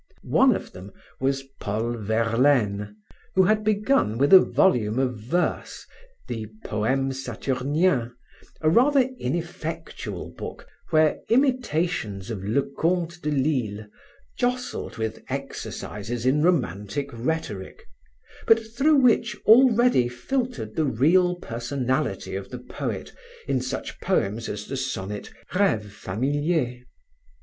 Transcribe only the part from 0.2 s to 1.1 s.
One of them